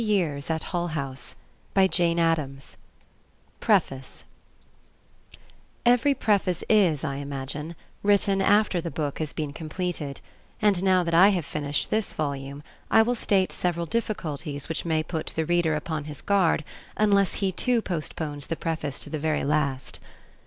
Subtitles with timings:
[0.03, 1.37] [Editor: Mary Mark
[1.75, 2.75] Ockerbloom]
[3.59, 4.25] PREFACE
[5.85, 10.19] Every preface is, I imagine, written after the book has been completed
[10.59, 15.03] and now that I have finished this volume I will state several difficulties which may
[15.03, 16.63] put the reader upon his guard
[16.97, 19.99] unless he too postpones the preface to the very last.